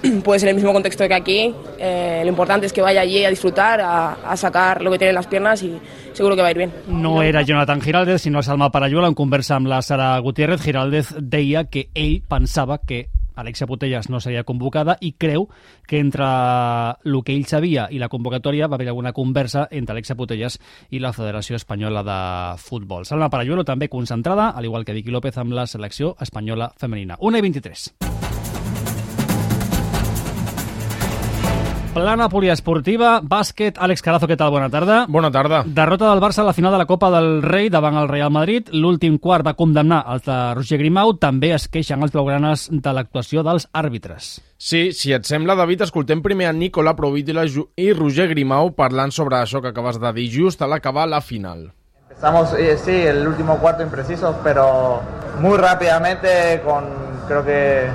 puede 0.25 0.41
ser 0.41 0.49
el 0.49 0.55
mismo 0.55 0.73
contexto 0.73 1.07
que 1.07 1.13
aquí, 1.13 1.55
eh, 1.79 2.19
lo 2.25 2.29
importante 2.29 2.65
es 2.65 2.73
que 2.73 2.81
vaya 2.81 2.99
allí 2.99 3.23
a 3.23 3.29
disfrutar, 3.29 3.79
a, 3.81 4.35
sacar 4.35 4.81
lo 4.81 4.91
que 4.91 4.97
tiene 4.97 5.11
en 5.11 5.15
las 5.15 5.27
piernas 5.27 5.63
y 5.63 5.79
seguro 6.11 6.35
que 6.35 6.41
va 6.41 6.49
a 6.49 6.51
ir 6.51 6.57
bien. 6.57 6.73
No 6.89 7.23
era 7.23 7.41
Jonathan 7.43 7.79
Giraldez, 7.79 8.23
sinó 8.23 8.43
Salma 8.43 8.69
Parayuela, 8.69 9.07
en 9.07 9.13
conversa 9.13 9.55
amb 9.55 9.67
la 9.67 9.81
Sara 9.81 10.19
Gutiérrez, 10.19 10.59
Giraldez 10.61 11.15
deia 11.21 11.69
que 11.69 11.87
ell 11.95 12.21
pensava 12.27 12.79
que 12.79 13.07
Alexia 13.37 13.67
Putellas 13.67 14.09
no 14.09 14.19
seria 14.19 14.43
convocada 14.43 14.97
i 14.99 15.13
creu 15.13 15.47
que 15.87 16.01
entre 16.01 16.27
el 17.05 17.21
que 17.23 17.37
ell 17.37 17.47
sabia 17.47 17.87
i 17.91 18.01
la 18.01 18.09
convocatòria 18.11 18.67
va 18.67 18.75
haver 18.75 18.89
alguna 18.89 19.13
conversa 19.13 19.67
entre 19.71 19.95
Alexia 19.95 20.17
Putellas 20.17 20.59
i 20.89 20.99
la 20.99 21.13
Federació 21.13 21.55
Espanyola 21.55 22.03
de 22.03 22.19
Futbol. 22.59 23.05
Salma 23.05 23.29
Parayuelo 23.29 23.63
també 23.63 23.87
concentrada, 23.87 24.49
al 24.49 24.65
igual 24.65 24.85
que 24.85 24.97
Vicky 24.97 25.13
López 25.13 25.37
amb 25.37 25.53
la 25.53 25.67
selecció 25.67 26.15
espanyola 26.19 26.73
femenina. 26.77 27.17
1 27.21 27.37
i 27.37 27.47
23. 27.49 28.16
Plana 31.97 32.27
poliesportiva, 32.29 33.15
bàsquet, 33.25 33.79
Àlex 33.81 34.03
Carazo, 34.05 34.27
què 34.29 34.35
tal? 34.37 34.51
Bona 34.53 34.67
tarda. 34.69 34.99
Bona 35.09 35.31
tarda. 35.33 35.63
Derrota 35.65 36.11
del 36.11 36.19
Barça 36.21 36.43
a 36.43 36.45
la 36.45 36.53
final 36.53 36.75
de 36.75 36.77
la 36.77 36.85
Copa 36.85 37.09
del 37.09 37.41
Rei 37.41 37.71
davant 37.73 37.97
el 37.97 38.05
Real 38.11 38.29
Madrid. 38.29 38.69
L'últim 38.69 39.15
quart 39.17 39.47
va 39.47 39.55
condemnar 39.57 40.03
els 40.13 40.27
de 40.27 40.35
Roger 40.53 40.77
Grimau. 40.77 41.15
També 41.17 41.49
es 41.55 41.65
queixen 41.73 42.05
els 42.05 42.13
blaugranes 42.13 42.67
de 42.69 42.93
l'actuació 42.93 43.41
dels 43.41 43.65
àrbitres. 43.73 44.29
Sí, 44.61 44.91
si 44.93 45.15
et 45.17 45.25
sembla, 45.25 45.57
David, 45.57 45.87
escoltem 45.87 46.21
primer 46.21 46.51
a 46.51 46.53
Nicola 46.53 46.93
Provítila 46.93 47.47
i 47.49 47.89
Roger 47.97 48.29
Grimau 48.29 48.75
parlant 48.77 49.09
sobre 49.09 49.41
això 49.41 49.63
que 49.63 49.73
acabes 49.73 49.97
de 49.97 50.13
dir 50.13 50.29
just 50.29 50.61
a 50.61 50.69
l'acabar 50.69 51.07
la 51.09 51.21
final. 51.21 51.71
Empezamos, 52.11 52.53
eh, 52.53 52.77
sí, 52.77 52.91
el 52.93 53.27
último 53.27 53.57
cuarto 53.57 53.81
impreciso, 53.81 54.35
pero 54.43 55.01
muy 55.41 55.57
rápidamente 55.57 56.61
con, 56.63 56.85
creo 57.27 57.43
que, 57.43 57.85
eh, 57.85 57.89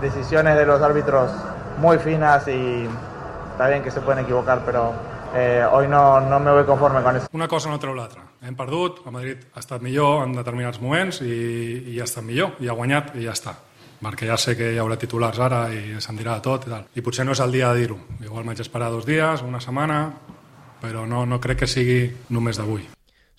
decisiones 0.00 0.56
de 0.56 0.64
los 0.64 0.80
árbitros 0.80 1.32
muy 1.78 1.98
finas 1.98 2.46
y 2.46 2.86
Está 3.62 3.70
bien 3.70 3.84
que 3.84 3.92
se 3.92 4.00
pueden 4.00 4.24
equivocar, 4.24 4.64
però 4.64 4.92
eh, 5.36 5.64
hoy 5.70 5.86
no, 5.86 6.20
no 6.20 6.40
me 6.40 6.50
voy 6.50 6.64
conforme 6.64 7.00
con 7.00 7.14
eso. 7.14 7.28
Una 7.30 7.46
cosa 7.46 7.70
no 7.70 7.76
treu 7.78 7.94
l'altra. 7.94 8.24
Hem 8.42 8.56
perdut, 8.58 9.04
el 9.06 9.12
Madrid 9.14 9.44
ha 9.54 9.60
estat 9.62 9.84
millor 9.86 10.24
en 10.24 10.32
determinats 10.34 10.80
moments 10.82 11.20
i, 11.22 11.36
i 11.94 12.00
ha 12.00 12.08
estat 12.08 12.26
millor, 12.26 12.56
i 12.58 12.66
ha 12.66 12.74
guanyat 12.74 13.12
i 13.14 13.22
ja 13.22 13.36
està. 13.38 13.52
Perquè 14.02 14.26
ja 14.26 14.34
sé 14.34 14.56
que 14.58 14.72
hi 14.72 14.80
haurà 14.82 14.96
titulars 14.98 15.38
ara 15.38 15.60
i 15.70 15.94
se'n 16.02 16.18
dirà 16.18 16.34
de 16.40 16.42
tot 16.48 16.66
i 16.66 16.72
tal. 16.72 16.88
I 16.90 17.04
potser 17.06 17.22
no 17.22 17.36
és 17.38 17.44
el 17.46 17.54
dia 17.54 17.70
de 17.70 17.84
dir-ho. 17.84 18.00
Igual 18.18 18.42
m'haig 18.48 18.64
esperar 18.66 18.90
dos 18.90 19.06
dies, 19.06 19.46
una 19.46 19.62
setmana, 19.62 20.00
però 20.82 21.06
no, 21.06 21.22
no 21.22 21.38
crec 21.38 21.62
que 21.62 21.70
sigui 21.70 22.00
només 22.34 22.58
d'avui. 22.58 22.88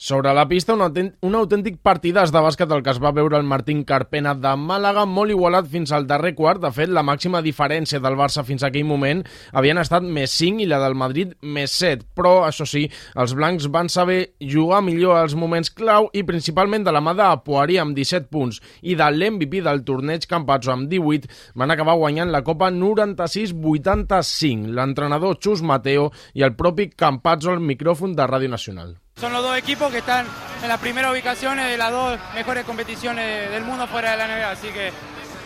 Sobre 0.03 0.33
la 0.33 0.43
pista, 0.49 0.73
un, 0.75 0.81
un 1.23 1.35
autèntic 1.39 1.77
partidàs 1.79 2.27
de 2.35 2.39
bàsquet 2.43 2.67
el 2.75 2.81
que 2.83 2.91
es 2.91 2.97
va 2.99 3.13
veure 3.15 3.37
el 3.39 3.45
Martín 3.47 3.85
Carpena 3.87 4.33
de 4.35 4.51
Màlaga, 4.59 5.05
molt 5.07 5.31
igualat 5.31 5.69
fins 5.71 5.93
al 5.95 6.03
darrer 6.09 6.33
quart. 6.35 6.59
De 6.59 6.71
fet, 6.75 6.89
la 6.91 7.05
màxima 7.07 7.39
diferència 7.45 8.01
del 8.03 8.17
Barça 8.19 8.43
fins 8.43 8.65
a 8.65 8.67
aquell 8.67 8.83
moment 8.83 9.23
havien 9.55 9.79
estat 9.79 10.03
més 10.03 10.33
5 10.35 10.59
i 10.59 10.67
la 10.67 10.81
del 10.81 10.99
Madrid 10.99 11.31
més 11.55 11.71
7. 11.79 12.03
Però, 12.19 12.43
això 12.43 12.67
sí, 12.67 12.83
els 13.15 13.31
blancs 13.39 13.69
van 13.71 13.87
saber 13.87 14.35
jugar 14.43 14.81
millor 14.83 15.15
als 15.21 15.37
moments 15.39 15.71
clau 15.71 16.09
i 16.11 16.27
principalment 16.27 16.83
de 16.83 16.91
la 16.91 16.99
mà 16.99 17.15
de 17.15 17.29
Poirier 17.45 17.79
amb 17.85 17.95
17 17.95 18.27
punts 18.27 18.59
i 18.81 18.99
de 18.99 19.07
l'MVP 19.07 19.63
del 19.63 19.87
torneig 19.87 20.27
Campazzo 20.27 20.75
amb 20.75 20.91
18 20.91 21.31
van 21.63 21.71
acabar 21.71 21.95
guanyant 22.01 22.27
la 22.35 22.43
Copa 22.43 22.67
96-85. 22.75 24.67
L'entrenador 24.67 25.39
Xus 25.39 25.63
Mateo 25.63 26.11
i 26.35 26.43
el 26.43 26.59
propi 26.59 26.91
Campazzo 26.91 27.55
al 27.55 27.63
micròfon 27.63 28.19
de 28.19 28.27
Ràdio 28.27 28.51
Nacional. 28.51 28.99
Son 29.15 29.31
los 29.31 29.43
dos 29.43 29.57
equipos 29.57 29.91
que 29.91 29.99
están 29.99 30.25
en 30.61 30.67
las 30.67 30.79
primeras 30.79 31.11
ubicaciones 31.11 31.69
de 31.69 31.77
las 31.77 31.91
dos 31.91 32.19
mejores 32.33 32.65
competiciones 32.65 33.49
del 33.51 33.63
mundo 33.63 33.87
fuera 33.87 34.11
de 34.11 34.17
la 34.17 34.27
NBA, 34.27 34.51
así 34.51 34.67
que 34.69 34.91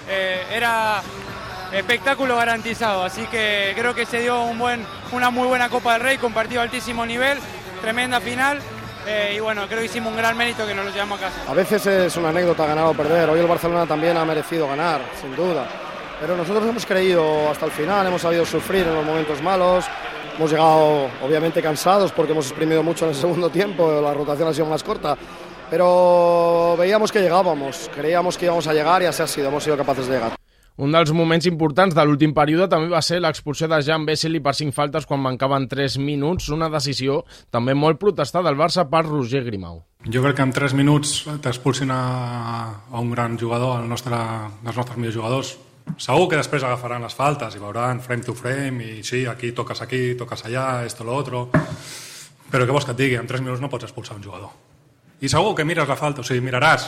eh, 0.09 0.43
era 0.51 1.01
espectáculo 1.73 2.37
garantizado, 2.37 3.03
así 3.03 3.25
que 3.27 3.73
creo 3.77 3.93
que 3.93 4.05
se 4.05 4.21
dio 4.21 4.41
un 4.43 4.57
buen, 4.57 4.85
una 5.11 5.29
muy 5.29 5.47
buena 5.47 5.69
Copa 5.69 5.93
del 5.93 6.01
Rey 6.01 6.17
con 6.17 6.33
partido 6.33 6.61
de 6.61 6.67
altísimo 6.67 7.05
nivel, 7.05 7.37
tremenda 7.81 8.19
final. 8.19 8.59
Eh, 9.05 9.35
y 9.37 9.39
bueno, 9.39 9.65
creo 9.67 9.79
que 9.79 9.85
hicimos 9.85 10.11
un 10.11 10.17
gran 10.17 10.35
mérito 10.35 10.67
que 10.67 10.73
nos 10.73 10.83
lo 10.83 10.91
llevamos 10.91 11.19
a 11.19 11.27
casa. 11.27 11.41
A 11.47 11.53
veces 11.53 11.85
es 11.85 12.17
una 12.17 12.29
anécdota 12.29 12.65
ganar 12.65 12.85
o 12.87 12.93
perder. 12.93 13.29
Hoy 13.29 13.39
el 13.39 13.47
Barcelona 13.47 13.85
también 13.85 14.17
ha 14.17 14.25
merecido 14.25 14.67
ganar, 14.67 14.99
sin 15.21 15.33
duda. 15.33 15.65
Pero 16.19 16.35
nosotros 16.35 16.67
hemos 16.67 16.85
creído 16.85 17.49
hasta 17.49 17.65
el 17.65 17.71
final, 17.71 18.07
hemos 18.07 18.21
sabido 18.21 18.45
sufrir 18.45 18.85
en 18.85 18.95
los 18.95 19.05
momentos 19.05 19.41
malos, 19.41 19.85
Hemos 20.37 20.51
llegado 20.51 21.09
obviamente 21.25 21.63
cansados 21.63 22.11
porque 22.11 22.31
hemos 22.31 22.45
exprimido 22.47 22.83
mucho 22.83 23.05
en 23.05 23.09
el 23.09 23.15
segundo 23.23 23.49
tiempo, 23.49 23.99
la 23.99 24.13
rotación 24.13 24.47
ha 24.47 24.53
sido 24.53 24.67
más 24.67 24.83
corta, 24.83 25.17
pero 25.69 26.75
veíamos 26.77 27.11
que 27.11 27.21
llegábamos, 27.21 27.89
creíamos 27.95 28.37
que 28.37 28.45
íbamos 28.45 28.67
a 28.67 28.73
llegar 28.73 29.01
y 29.01 29.05
así 29.05 29.23
ha 29.23 29.27
sido, 29.27 29.47
hemos 29.47 29.63
sido 29.63 29.75
capaces 29.75 30.07
de 30.07 30.13
llegar. 30.13 30.33
Un 30.77 30.93
dels 30.93 31.09
moments 31.09 31.47
importants 31.49 31.95
de 31.97 32.03
l'últim 32.05 32.35
període 32.37 32.67
també 32.69 32.91
va 32.91 32.99
ser 33.01 33.17
l'expulsió 33.17 33.65
de 33.65 33.79
Jan 33.81 34.03
Vesely 34.05 34.37
per 34.45 34.53
5 34.53 34.75
faltes 34.75 35.07
quan 35.09 35.23
mancaven 35.23 35.65
3 35.65 35.97
minuts, 35.97 36.51
una 36.53 36.69
decisió 36.69 37.23
també 37.49 37.73
molt 37.73 37.97
protestada 37.97 38.53
al 38.53 38.59
Barça 38.59 38.85
per 38.85 39.01
Roger 39.07 39.41
Grimau. 39.47 39.81
Jo 40.05 40.21
crec 40.21 40.37
que 40.37 40.45
en 40.45 40.53
3 40.53 40.77
minuts 40.77 41.23
t'expulsin 41.41 41.89
a, 41.89 42.03
a 42.93 43.01
un 43.01 43.09
gran 43.09 43.39
jugador, 43.41 43.81
el 43.81 43.89
nostre, 43.89 44.21
dels 44.61 44.77
nostres 44.77 45.01
millors 45.01 45.17
jugadors. 45.17 45.57
Segur 45.97 46.27
que 46.29 46.37
després 46.37 46.63
agafaran 46.67 47.01
les 47.01 47.15
faltes 47.15 47.55
i 47.55 47.63
veuran 47.63 48.03
frame 48.03 48.25
to 48.25 48.35
frame 48.35 48.83
i 48.83 49.03
sí, 49.03 49.25
aquí 49.25 49.53
toques 49.55 49.81
aquí, 49.81 50.15
toques 50.19 50.45
allà, 50.45 50.85
esto, 50.85 51.07
lo 51.07 51.15
otro... 51.15 51.47
Però 52.47 52.63
què 52.63 52.71
vols 52.71 52.85
que 52.87 52.93
et 52.95 52.99
digui? 52.99 53.17
En 53.19 53.27
3 53.27 53.41
minuts 53.43 53.59
no 53.59 53.67
pots 53.67 53.83
expulsar 53.83 54.15
un 54.15 54.23
jugador. 54.23 54.53
I 55.19 55.27
segur 55.27 55.51
que 55.55 55.65
mires 55.67 55.89
la 55.89 55.97
falta, 55.99 56.23
o 56.23 56.27
sigui, 56.27 56.39
miraràs 56.45 56.85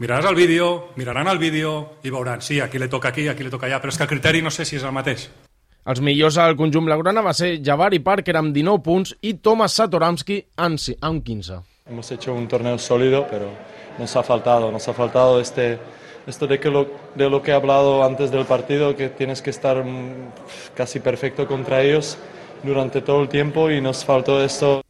miraràs 0.00 0.26
el 0.30 0.34
vídeo, 0.34 0.90
miraran 0.96 1.28
el 1.28 1.38
vídeo 1.38 2.00
i 2.02 2.10
veuran, 2.10 2.40
sí, 2.40 2.58
aquí 2.60 2.78
li 2.80 2.88
toca 2.88 3.12
aquí, 3.12 3.28
aquí 3.28 3.44
li 3.44 3.52
toca 3.52 3.68
allà, 3.68 3.78
però 3.82 3.92
és 3.92 3.98
que 4.00 4.06
el 4.06 4.10
criteri 4.10 4.40
no 4.42 4.50
sé 4.50 4.64
si 4.64 4.76
és 4.80 4.84
el 4.84 4.96
mateix. 4.96 5.28
Els 5.90 6.00
millors 6.04 6.36
al 6.40 6.56
conjunt 6.56 6.86
blaugrana 6.88 7.22
va 7.24 7.34
ser 7.36 7.58
Javari 7.64 8.00
Parker 8.04 8.36
amb 8.40 8.54
19 8.56 8.82
punts 8.84 9.12
i 9.20 9.34
Thomas 9.44 9.76
Satoramski 9.76 10.40
amb 10.56 11.24
15. 11.24 11.60
Hemos 11.90 12.10
hecho 12.12 12.34
un 12.34 12.48
torneo 12.48 12.78
sólido, 12.78 13.26
pero 13.30 13.50
nos 13.98 14.14
ha 14.16 14.22
faltado, 14.22 14.70
nos 14.72 14.88
ha 14.88 14.94
faltado 14.94 15.40
este, 15.40 15.78
esto 16.26 16.46
de, 16.46 16.60
que 16.60 16.70
lo, 16.70 16.86
de 17.14 17.30
lo 17.30 17.42
que 17.42 17.50
he 17.50 17.54
hablado 17.54 18.04
antes 18.04 18.30
del 18.30 18.44
partido, 18.44 18.96
que 18.96 19.08
tienes 19.08 19.42
que 19.42 19.50
estar 19.50 19.84
mm, 19.84 20.32
casi 20.74 21.00
perfecto 21.00 21.46
contra 21.46 21.82
ellos 21.82 22.18
durante 22.62 23.00
todo 23.00 23.22
el 23.22 23.28
tiempo 23.28 23.70
y 23.70 23.80
nos 23.80 24.04
faltó 24.04 24.42
esto. 24.42 24.82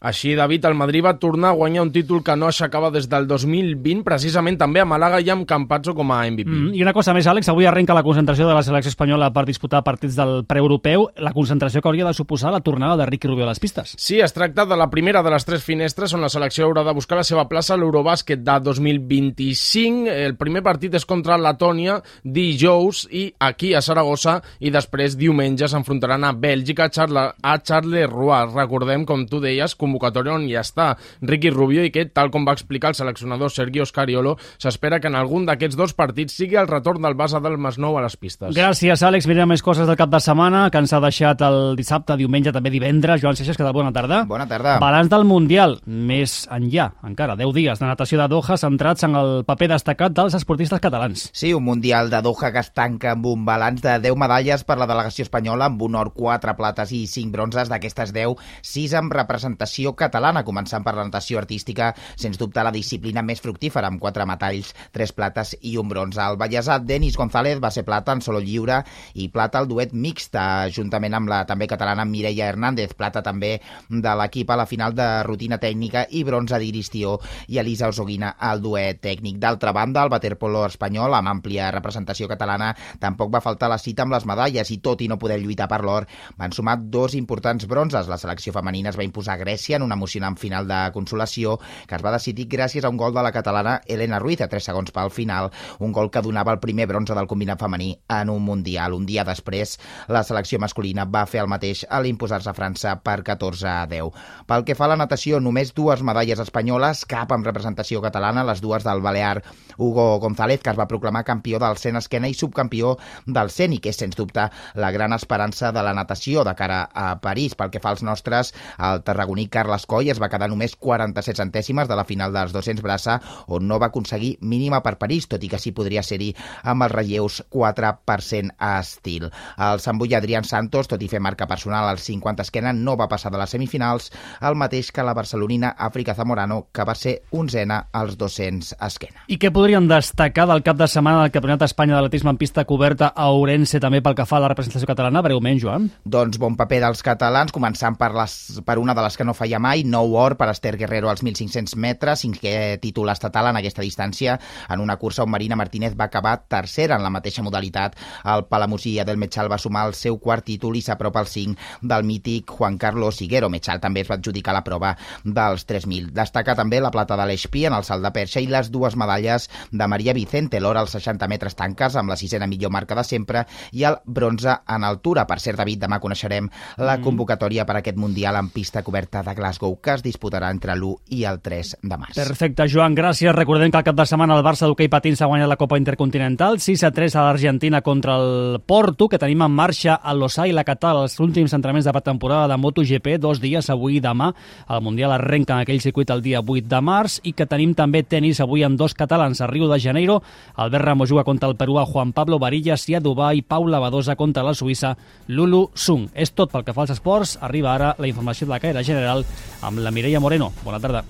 Així, 0.00 0.34
David, 0.38 0.64
el 0.68 0.76
Madrid 0.78 1.02
va 1.04 1.16
tornar 1.18 1.50
a 1.50 1.58
guanyar 1.58 1.82
un 1.82 1.92
títol 1.92 2.22
que 2.22 2.36
no 2.38 2.46
aixecava 2.46 2.90
des 2.94 3.08
del 3.10 3.26
2020, 3.26 4.04
precisament 4.06 4.58
també 4.60 4.82
a 4.82 4.86
Màlaga 4.86 5.18
i 5.18 5.30
amb 5.32 5.46
Campazzo 5.48 5.94
com 5.98 6.12
a 6.14 6.20
MVP. 6.28 6.46
Mm, 6.46 6.74
I 6.78 6.84
una 6.84 6.94
cosa 6.94 7.14
més, 7.16 7.26
Àlex, 7.26 7.50
avui 7.50 7.66
arrenca 7.66 7.96
la 7.96 8.04
concentració 8.06 8.46
de 8.46 8.54
la 8.54 8.62
selecció 8.62 8.92
espanyola 8.94 9.32
per 9.34 9.44
disputar 9.48 9.82
partits 9.82 10.14
del 10.18 10.44
preeuropeu, 10.46 11.08
la 11.18 11.32
concentració 11.34 11.82
que 11.82 11.90
hauria 11.90 12.06
de 12.06 12.14
suposar 12.14 12.52
la 12.54 12.62
tornada 12.62 12.96
de 13.00 13.06
Ricky 13.10 13.26
Rubio 13.26 13.46
a 13.46 13.50
les 13.50 13.58
pistes. 13.58 13.96
Sí, 13.98 14.20
es 14.20 14.32
tracta 14.32 14.66
de 14.66 14.78
la 14.78 14.88
primera 14.90 15.22
de 15.22 15.32
les 15.34 15.44
tres 15.44 15.64
finestres 15.66 16.14
on 16.14 16.22
la 16.22 16.30
selecció 16.30 16.68
haurà 16.68 16.84
de 16.86 16.94
buscar 16.94 17.18
la 17.18 17.26
seva 17.26 17.48
plaça 17.50 17.74
a 17.74 17.80
l'Eurobàsquet 17.80 18.44
de 18.46 18.58
2025. 18.68 20.14
El 20.28 20.36
primer 20.38 20.62
partit 20.62 20.94
és 20.94 21.06
contra 21.08 21.38
Letònia 21.40 21.98
dijous 22.22 23.06
i 23.10 23.28
aquí 23.42 23.74
a 23.74 23.82
Saragossa 23.82 24.38
i 24.60 24.70
després 24.74 25.18
diumenge 25.18 25.68
s'enfrontaran 25.68 26.24
a 26.24 26.32
Bèlgica 26.32 26.86
a 26.86 27.58
Charleroi. 27.58 28.54
Recordem, 28.54 29.04
com 29.08 29.26
tu 29.26 29.42
deies, 29.42 29.74
convocatòria 29.88 30.36
on 30.36 30.46
ja 30.50 30.62
està 30.64 30.92
Ricky 31.24 31.50
Rubio 31.50 31.84
i 31.84 31.92
que, 31.94 32.06
tal 32.12 32.30
com 32.34 32.46
va 32.46 32.54
explicar 32.56 32.92
el 32.92 32.98
seleccionador 32.98 33.50
Sergio 33.50 33.86
Scariolo, 33.88 34.36
s'espera 34.60 35.00
que 35.00 35.08
en 35.10 35.16
algun 35.18 35.48
d'aquests 35.48 35.78
dos 35.78 35.94
partits 35.96 36.36
sigui 36.38 36.58
el 36.60 36.68
retorn 36.68 37.02
del 37.02 37.16
base 37.18 37.40
del 37.40 37.58
Masnou 37.58 37.98
a 37.98 38.04
les 38.04 38.16
pistes. 38.20 38.54
Gràcies, 38.56 39.02
Àlex. 39.02 39.28
Mirem 39.28 39.48
més 39.48 39.64
coses 39.64 39.88
del 39.88 39.98
cap 39.98 40.10
de 40.12 40.20
setmana 40.22 40.66
que 40.70 40.82
ens 40.82 40.92
ha 40.92 41.00
deixat 41.02 41.42
el 41.46 41.76
dissabte, 41.78 42.16
diumenge, 42.20 42.52
també 42.54 42.72
divendres. 42.74 43.22
Joan 43.22 43.38
Seixas, 43.38 43.56
que 43.56 43.64
tal? 43.64 43.74
Bona 43.76 43.92
tarda. 43.94 44.22
Bona 44.28 44.48
tarda. 44.48 44.78
Balanç 44.82 45.10
del 45.12 45.26
Mundial, 45.28 45.78
més 45.86 46.42
enllà, 46.52 46.90
encara, 47.06 47.36
10 47.38 47.54
dies 47.56 47.80
de 47.80 47.88
natació 47.88 48.20
de 48.20 48.28
Doha 48.28 48.58
centrats 48.60 49.06
en 49.06 49.16
el 49.18 49.32
paper 49.48 49.70
destacat 49.74 50.14
dels 50.16 50.36
esportistes 50.38 50.82
catalans. 50.82 51.28
Sí, 51.32 51.52
un 51.54 51.64
Mundial 51.64 52.10
de 52.12 52.20
Doha 52.24 52.52
que 52.52 52.62
es 52.62 52.72
tanca 52.76 53.14
amb 53.14 53.26
un 53.30 53.44
balanç 53.48 53.82
de 53.84 53.98
10 54.04 54.18
medalles 54.20 54.64
per 54.68 54.78
la 54.80 54.88
delegació 54.90 55.26
espanyola, 55.26 55.70
amb 55.70 55.82
un 55.86 55.96
or, 55.98 56.12
4 56.16 56.56
plates 56.58 56.92
i 56.92 57.06
5 57.06 57.32
bronzes. 57.34 57.70
D'aquestes 57.72 58.12
10, 58.16 58.36
6 58.62 58.96
amb 58.98 59.14
representació 59.14 59.77
catalana, 59.98 60.44
començant 60.44 60.84
per 60.84 60.94
la 60.96 61.04
natació 61.06 61.38
artística, 61.38 61.92
sens 62.16 62.38
dubte 62.38 62.62
la 62.64 62.72
disciplina 62.74 63.22
més 63.22 63.40
fructífera, 63.44 63.88
amb 63.88 64.00
4 64.02 64.26
metalls, 64.26 64.74
3 64.92 65.12
plates 65.14 65.54
i 65.62 65.76
un 65.78 65.88
bronze. 65.88 66.20
El 66.22 66.38
ballesat 66.40 66.82
Denis 66.88 67.16
González 67.16 67.60
va 67.62 67.70
ser 67.70 67.84
plata 67.86 68.12
en 68.16 68.22
solo 68.24 68.40
lliure 68.40 68.80
i 69.14 69.28
plata 69.28 69.58
al 69.60 69.68
duet 69.68 69.92
mixta, 69.92 70.68
juntament 70.74 71.14
amb 71.14 71.28
la 71.30 71.44
també 71.46 71.68
catalana 71.70 72.06
Mireia 72.08 72.48
Hernández, 72.48 72.94
plata 72.98 73.22
també 73.22 73.60
de 73.88 74.14
l'equip 74.20 74.50
a 74.50 74.56
la 74.56 74.66
final 74.66 74.96
de 74.96 75.06
rutina 75.26 75.58
tècnica 75.60 76.06
i 76.10 76.24
bronze 76.24 76.58
d'Iristió 76.58 77.18
i 77.48 77.58
Elisa 77.60 77.92
Osoguina 77.92 78.34
al 78.38 78.62
duet 78.64 79.02
tècnic. 79.04 79.38
D'altra 79.38 79.72
banda, 79.76 80.02
el 80.02 80.12
waterpolo 80.12 80.64
espanyol, 80.66 81.14
amb 81.14 81.34
àmplia 81.36 81.70
representació 81.74 82.28
catalana, 82.30 82.72
tampoc 82.98 83.30
va 83.34 83.44
faltar 83.44 83.68
la 83.68 83.78
cita 83.78 84.06
amb 84.06 84.16
les 84.16 84.24
medalles 84.24 84.70
i 84.72 84.80
tot 84.80 85.02
i 85.04 85.08
no 85.08 85.18
poder 85.20 85.38
lluitar 85.42 85.68
per 85.68 85.82
l'or, 85.84 86.06
van 86.40 86.52
sumar 86.56 86.78
dos 86.80 87.14
importants 87.14 87.66
bronzes. 87.68 88.08
La 88.08 88.16
selecció 88.16 88.52
femenina 88.56 88.88
es 88.88 88.96
va 88.96 89.04
imposar 89.04 89.36
a 89.36 89.42
Grècia 89.42 89.67
en 89.76 89.82
un 89.82 89.92
emocionant 89.92 90.38
final 90.38 90.68
de 90.68 90.80
consolació 90.92 91.58
que 91.86 91.96
es 91.96 92.04
va 92.04 92.14
decidir 92.14 92.48
gràcies 92.48 92.84
a 92.84 92.88
un 92.88 92.96
gol 92.96 93.14
de 93.14 93.22
la 93.22 93.32
catalana 93.32 93.80
Elena 93.86 94.18
Ruiz 94.18 94.40
a 94.40 94.48
3 94.48 94.70
segons 94.70 94.92
pel 94.94 95.10
final, 95.10 95.50
un 95.78 95.92
gol 95.92 96.10
que 96.10 96.22
donava 96.22 96.52
el 96.52 96.60
primer 96.60 96.86
bronze 96.88 97.14
del 97.14 97.28
combinat 97.28 97.60
femení 97.60 97.92
en 98.08 98.30
un 98.30 98.42
Mundial. 98.48 98.94
Un 98.94 99.04
dia 99.06 99.24
després, 99.28 99.76
la 100.08 100.22
selecció 100.24 100.58
masculina 100.58 101.04
va 101.04 101.26
fer 101.28 101.42
el 101.42 101.50
mateix 101.52 101.84
a 101.88 102.00
l'imposar-se 102.00 102.50
a 102.50 102.56
França 102.56 102.94
per 103.04 103.20
14 103.26 103.68
a 103.68 103.86
10. 103.90 104.16
Pel 104.48 104.64
que 104.64 104.76
fa 104.78 104.86
a 104.86 104.92
la 104.94 104.98
natació, 105.00 105.40
només 105.40 105.74
dues 105.76 106.02
medalles 106.02 106.40
espanyoles, 106.40 107.04
cap 107.08 107.32
amb 107.34 107.46
representació 107.46 108.00
catalana, 108.04 108.46
les 108.48 108.62
dues 108.64 108.86
del 108.86 109.02
balear 109.04 109.42
Hugo 109.76 110.18
González, 110.20 110.62
que 110.62 110.70
es 110.70 110.78
va 110.78 110.88
proclamar 110.88 111.24
campió 111.24 111.58
del 111.58 111.76
100 111.76 112.00
esquena 112.02 112.28
i 112.28 112.34
subcampió 112.34 112.96
del 113.26 113.50
100 113.50 113.76
i 113.76 113.80
que 113.84 113.92
és, 113.92 114.00
sens 114.00 114.16
dubte, 114.16 114.48
la 114.74 114.90
gran 114.94 115.12
esperança 115.12 115.72
de 115.72 115.82
la 115.84 115.94
natació 115.94 116.44
de 116.44 116.54
cara 116.58 116.82
a 116.92 117.20
París. 117.20 117.54
Pel 117.58 117.70
que 117.74 117.82
fa 117.84 117.92
als 117.94 118.02
nostres, 118.06 118.54
el 118.78 119.02
tarragoní 119.06 119.48
Carles 119.58 119.86
Coll 119.90 120.12
es 120.12 120.20
va 120.22 120.28
quedar 120.30 120.46
només 120.50 120.76
47 120.78 121.42
centèsimes 121.42 121.88
de 121.90 121.96
la 121.98 122.06
final 122.06 122.30
dels 122.34 122.54
200 122.54 122.84
braça, 122.84 123.18
on 123.50 123.66
no 123.66 123.80
va 123.82 123.90
aconseguir 123.90 124.36
mínima 124.40 124.78
per 124.84 124.94
París, 125.00 125.26
tot 125.26 125.42
i 125.42 125.50
que 125.50 125.58
sí 125.58 125.72
podria 125.74 126.04
ser-hi 126.06 126.30
amb 126.62 126.86
els 126.86 126.94
relleus 126.94 127.40
4% 127.50 128.54
a 128.58 128.70
estil. 128.78 129.26
El 129.58 129.82
Sant 129.82 129.98
Bui 129.98 130.14
Adrián 130.14 130.46
Santos, 130.46 130.86
tot 130.90 131.02
i 131.02 131.08
fer 131.10 131.20
marca 131.24 131.48
personal 131.50 131.88
als 131.88 132.06
50 132.06 132.46
esquena, 132.46 132.72
no 132.72 132.94
va 133.00 133.08
passar 133.10 133.32
de 133.34 133.40
les 133.40 133.50
semifinals, 133.50 134.12
el 134.40 134.58
mateix 134.58 134.92
que 134.94 135.02
la 135.02 135.16
barcelonina 135.18 135.72
Àfrica 135.88 136.14
Zamorano, 136.14 136.68
que 136.72 136.86
va 136.86 136.94
ser 136.94 137.16
onzena 137.34 137.80
als 137.92 138.14
200 138.20 138.76
esquena. 138.86 139.24
I 139.26 139.40
què 139.42 139.50
podríem 139.54 139.88
destacar 139.90 140.46
del 140.52 140.62
cap 140.66 140.78
de 140.78 140.86
setmana 140.86 141.24
del 141.24 141.34
Campionat 141.34 141.64
d'Espanya 141.64 141.98
d'atletisme 141.98 142.30
en 142.34 142.38
pista 142.38 142.66
coberta 142.68 143.10
a 143.10 143.30
Ourense, 143.34 143.82
també 143.82 144.02
pel 144.04 144.14
que 144.14 144.28
fa 144.28 144.38
a 144.38 144.44
la 144.46 144.52
representació 144.54 144.86
catalana? 144.86 145.24
Breument, 145.26 145.58
Joan. 145.58 145.90
Doncs 146.06 146.38
bon 146.38 146.54
paper 146.58 146.82
dels 146.86 147.02
catalans, 147.02 147.54
començant 147.54 147.98
per, 147.98 148.12
les, 148.14 148.38
per 148.64 148.78
una 148.78 148.94
de 148.94 149.02
les 149.02 149.18
que 149.18 149.26
no 149.26 149.34
feia 149.34 149.47
mai, 149.56 149.86
nou 149.88 150.12
or 150.20 150.36
per 150.36 150.50
Esther 150.52 150.74
Guerrero 150.76 151.08
als 151.08 151.22
1.500 151.24 151.72
metres, 151.80 152.20
cinquè 152.26 152.76
títol 152.82 153.08
estatal 153.08 153.48
en 153.48 153.56
aquesta 153.56 153.80
distància, 153.80 154.36
en 154.68 154.82
una 154.84 154.98
cursa 155.00 155.24
on 155.24 155.32
Marina 155.32 155.56
Martínez 155.56 155.96
va 155.96 156.10
acabar 156.12 156.34
tercera 156.44 156.98
en 156.98 157.02
la 157.02 157.08
mateixa 157.14 157.42
modalitat. 157.42 157.96
El 158.28 158.44
Palamosí 158.52 158.98
del 159.00 159.16
Metxal 159.16 159.48
va 159.48 159.56
sumar 159.56 159.86
el 159.88 159.96
seu 159.96 160.18
quart 160.20 160.44
títol 160.44 160.76
i 160.76 160.84
s'apropa 160.84 161.24
al 161.24 161.32
5 161.32 161.88
del 161.88 162.04
mític 162.04 162.52
Juan 162.52 162.76
Carlos 162.76 163.22
Higuero. 163.24 163.48
Metxal 163.48 163.80
també 163.80 164.04
es 164.04 164.10
va 164.10 164.18
adjudicar 164.20 164.52
la 164.52 164.64
prova 164.66 164.92
dels 165.24 165.64
3.000. 165.64 166.12
Destaca 166.12 166.54
també 166.58 166.82
la 166.84 166.92
plata 166.92 167.16
de 167.16 167.24
l'Espí 167.30 167.64
en 167.64 167.78
el 167.78 167.88
salt 167.88 168.04
de 168.04 168.12
perxa 168.12 168.44
i 168.44 168.50
les 168.52 168.68
dues 168.74 168.96
medalles 169.00 169.48
de 169.72 169.88
Maria 169.88 170.12
Vicente, 170.12 170.60
l'or 170.60 170.76
als 170.76 170.92
60 170.98 171.28
metres 171.32 171.56
tanques 171.56 171.96
amb 171.96 172.12
la 172.12 172.20
sisena 172.20 172.46
millor 172.46 172.74
marca 172.74 172.98
de 172.98 173.06
sempre 173.06 173.46
i 173.72 173.86
el 173.88 173.96
bronze 174.04 174.58
en 174.68 174.84
altura. 174.84 175.24
Per 175.26 175.40
cert, 175.40 175.58
David, 175.62 175.86
demà 175.86 176.00
coneixerem 176.02 176.50
la 176.76 176.98
convocatòria 177.00 177.64
per 177.64 177.78
a 177.78 177.82
aquest 177.82 177.96
Mundial 177.98 178.36
en 178.36 178.50
pista 178.50 178.82
coberta 178.82 179.22
de 179.22 179.34
Glasgow 179.38 179.78
que 179.80 179.94
es 179.94 180.04
disputarà 180.04 180.50
entre 180.52 180.74
l'1 180.74 181.14
i 181.14 181.22
el 181.28 181.40
3 181.40 181.76
de 181.82 181.98
març. 181.98 182.18
Perfecte, 182.18 182.66
Joan, 182.68 182.96
gràcies. 182.98 183.32
Recordem 183.34 183.70
que 183.72 183.80
el 183.80 183.86
cap 183.86 183.96
de 183.96 184.06
setmana 184.08 184.36
el 184.36 184.44
Barça 184.44 184.66
d'hoquei 184.66 184.90
patins 184.90 185.22
ha 185.22 185.30
guanyat 185.30 185.48
la 185.48 185.58
Copa 185.60 185.78
Intercontinental, 185.78 186.58
6 186.60 186.84
a 186.84 186.90
3 186.94 187.16
a 187.16 187.24
l'Argentina 187.28 187.80
contra 187.86 188.18
el 188.18 188.60
Porto, 188.66 189.08
que 189.08 189.20
tenim 189.20 189.46
en 189.46 189.54
marxa 189.54 189.98
a 190.02 190.14
Lossà 190.14 190.48
i 190.48 190.54
la 190.56 190.66
Catal 190.66 191.02
els 191.04 191.18
últims 191.22 191.54
entrenaments 191.54 191.86
de 191.86 191.94
pretemporada 191.94 192.48
de 192.50 192.58
MotoGP, 192.60 193.18
dos 193.22 193.40
dies, 193.40 193.70
avui 193.70 193.98
i 193.98 194.04
demà. 194.04 194.32
El 194.68 194.82
Mundial 194.82 195.14
arrenca 195.14 195.54
en 195.54 195.64
aquell 195.64 195.80
circuit 195.80 196.10
el 196.10 196.22
dia 196.22 196.42
8 196.42 196.68
de 196.68 196.80
març 196.84 197.20
i 197.24 197.32
que 197.32 197.46
tenim 197.46 197.74
també 197.78 198.02
tenis 198.02 198.40
avui 198.44 198.64
amb 198.66 198.78
dos 198.78 198.94
catalans 198.94 199.40
a 199.40 199.48
Rio 199.50 199.68
de 199.70 199.80
Janeiro. 199.80 200.20
Albert 200.56 200.84
Ramos 200.84 201.10
juga 201.10 201.24
contra 201.24 201.48
el 201.48 201.56
peruà 201.56 201.86
Juan 201.86 202.12
Pablo 202.12 202.38
Varillas 202.38 202.88
i 202.88 202.96
a 202.96 203.00
Dubai 203.00 203.42
Paula 203.42 203.80
Badosa 203.80 204.16
contra 204.16 204.42
la 204.42 204.54
suïssa 204.54 204.94
Lulu 205.28 205.68
Sung. 205.74 206.08
És 206.14 206.32
tot 206.34 206.52
pel 206.52 206.64
que 206.64 206.74
fa 206.74 206.84
als 206.84 206.94
esports. 206.96 207.38
Arriba 207.42 207.74
ara 207.74 207.94
la 207.98 208.08
informació 208.08 208.46
de 208.46 208.54
la 208.54 208.60
caire 208.60 208.84
general 208.84 209.17
amb 209.62 209.78
la 209.84 209.90
Mireia 209.94 210.20
Moreno. 210.20 210.52
Bona 210.64 210.80
tarda. 210.80 211.04